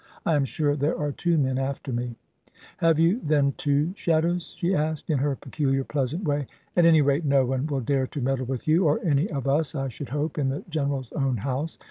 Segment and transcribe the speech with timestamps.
[0.25, 2.15] I am sure there are two men after me"
[2.77, 7.23] "Have you then two shadows?" she asked, in her peculiar pleasant way: "at any rate
[7.23, 10.39] no one will dare to meddle with you, or any of us, I should hope,
[10.39, 11.77] in the General's own house.